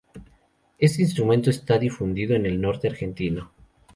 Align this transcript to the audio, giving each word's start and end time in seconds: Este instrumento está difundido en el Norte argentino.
Este 0.79 1.03
instrumento 1.03 1.51
está 1.51 1.77
difundido 1.77 2.35
en 2.35 2.47
el 2.47 2.59
Norte 2.59 2.87
argentino. 2.87 3.51